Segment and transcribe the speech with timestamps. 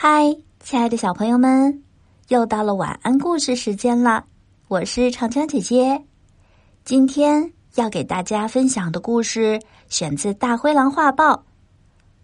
[0.00, 1.82] 嗨，亲爱的小朋友们，
[2.28, 4.24] 又到了晚安故事时间了。
[4.68, 6.00] 我是长江姐姐，
[6.84, 11.34] 今天要给大家分享的故事选自《大灰狼画报》，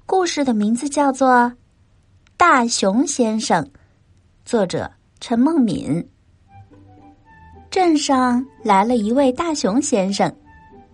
[0.06, 1.28] 故事的名字叫做
[2.36, 3.60] 《大熊先生》，
[4.44, 4.88] 作者
[5.18, 6.08] 陈梦敏。
[7.72, 10.32] 镇上来了一位大熊先生，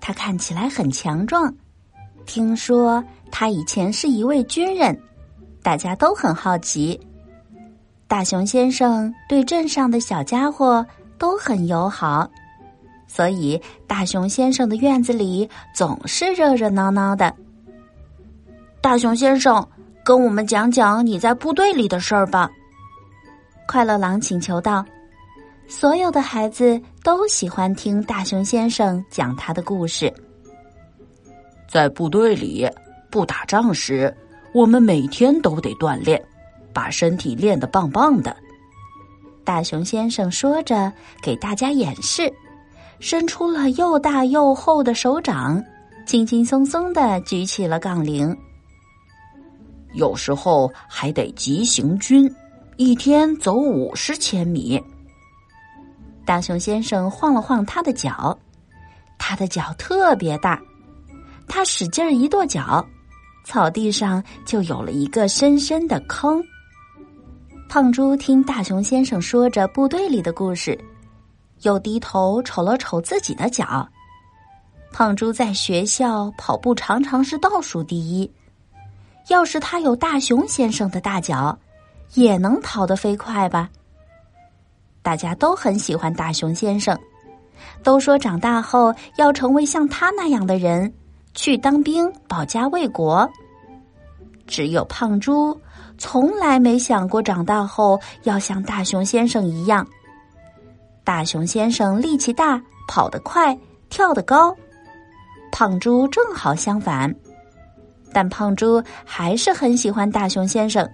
[0.01, 1.55] 他看起来很强壮，
[2.25, 4.99] 听说他以前是一位军人。
[5.62, 6.98] 大家都很好奇，
[8.09, 10.84] 大熊先生对镇上的小家伙
[11.18, 12.28] 都很友好，
[13.06, 17.34] 所以大熊先生的院子里总是热热闹闹的。
[18.80, 19.66] 大熊先生，
[20.02, 22.51] 跟我们讲讲你在部队里的事儿吧。
[23.68, 24.82] 快乐狼请求道
[25.68, 30.12] ：“所有的孩子都喜欢听大熊先生讲他的故事。
[31.68, 32.66] 在部队里，
[33.10, 34.12] 不打仗时。”
[34.52, 36.20] 我们每天都得锻炼，
[36.72, 38.36] 把身体练得棒棒的。
[39.45, 40.92] 大熊先生说着，
[41.23, 42.32] 给大家演示，
[42.98, 45.62] 伸出了又大又厚的手掌，
[46.04, 48.37] 轻轻松松的举起了杠铃。
[49.95, 52.32] 有时候还得急行军，
[52.76, 54.80] 一天走五十千米。
[56.24, 58.37] 大熊先生晃了晃他的脚，
[59.18, 60.60] 他的脚特别大，
[61.48, 62.85] 他使劲一跺脚。
[63.45, 66.43] 草地上就有了一个深深的坑。
[67.69, 70.78] 胖猪听大熊先生说着部队里的故事，
[71.62, 73.88] 又低头瞅了瞅自己的脚。
[74.93, 78.28] 胖猪在学校跑步常常是倒数第一，
[79.28, 81.56] 要是他有大熊先生的大脚，
[82.15, 83.71] 也能跑得飞快吧？
[85.00, 86.99] 大家都很喜欢大熊先生，
[87.84, 90.93] 都说长大后要成为像他那样的人。
[91.34, 93.28] 去当兵保家卫国。
[94.47, 95.59] 只有胖猪
[95.97, 99.86] 从来没想过长大后要像大熊先生一样。
[101.04, 103.56] 大熊先生力气大，跑得快，
[103.88, 104.54] 跳得高，
[105.52, 107.14] 胖猪正好相反。
[108.12, 110.88] 但胖猪还是很喜欢大熊先生，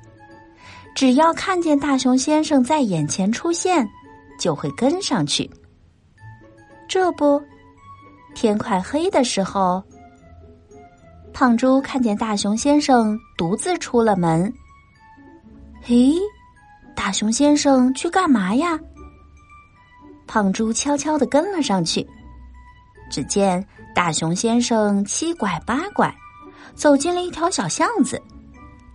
[0.95, 3.89] 只要看见大熊先生在眼前出现，
[4.39, 5.51] 就会跟上去。
[6.87, 7.43] 这不，
[8.35, 9.83] 天快黑的时候。
[11.39, 14.51] 胖猪看见大熊先生独自出了门。
[15.85, 16.17] 咦，
[16.95, 18.81] 大熊先生去干嘛呀？
[20.27, 22.09] 胖猪悄悄的跟了上去。
[23.11, 23.63] 只见
[23.95, 26.11] 大熊先生七拐八拐，
[26.75, 28.19] 走进了一条小巷子，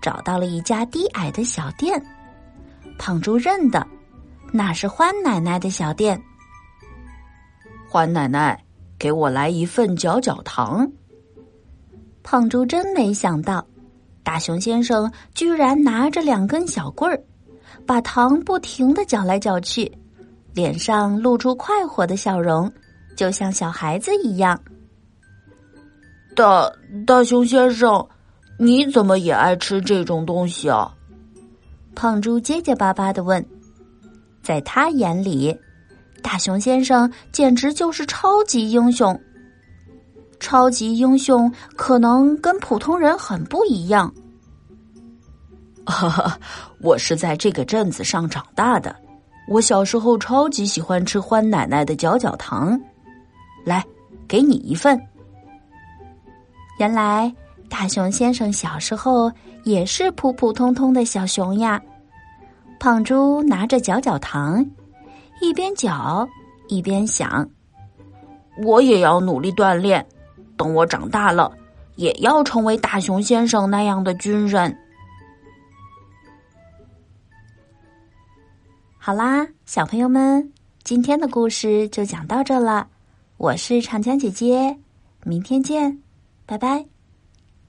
[0.01, 2.03] 找到了一家低矮的小店。
[2.97, 3.85] 胖猪认得，
[4.51, 6.19] 那是欢奶奶的小店。
[7.87, 8.59] 欢奶奶，
[8.97, 10.91] 给我来一份搅搅糖。
[12.23, 13.65] 胖猪真没想到，
[14.23, 17.21] 大熊先生居然拿着两根小棍儿，
[17.85, 19.91] 把糖不停的搅来搅去，
[20.53, 22.71] 脸上露出快活的笑容，
[23.15, 24.59] 就像小孩子一样。
[26.35, 26.71] 大
[27.05, 28.07] 大熊先生，
[28.57, 30.93] 你怎么也爱吃这种东西啊？
[31.93, 33.45] 胖猪结结巴巴的问。
[34.41, 35.55] 在他眼里，
[36.21, 39.19] 大熊先生简直就是超级英雄。
[40.41, 44.11] 超级英雄可能跟普通人很不一样。
[45.85, 46.37] 哈哈，
[46.81, 48.93] 我是在这个镇子上长大的，
[49.47, 52.77] 我小时候超级喜欢吃欢奶奶的搅搅糖。
[53.63, 53.85] 来，
[54.27, 54.99] 给你一份。
[56.79, 57.33] 原来
[57.69, 59.31] 大熊先生小时候
[59.63, 61.79] 也是普普通通的小熊呀。
[62.79, 64.65] 胖猪拿着搅搅糖，
[65.39, 66.27] 一边搅
[66.67, 67.47] 一边想：
[68.63, 70.03] 我也要努力锻炼。
[70.61, 71.51] 等我长大了，
[71.95, 74.77] 也要成为大熊先生那样的军人。
[78.99, 82.87] 好啦，小朋友们，今天的故事就讲到这了。
[83.37, 84.77] 我是长江姐姐，
[85.23, 85.99] 明天见，
[86.45, 86.85] 拜拜。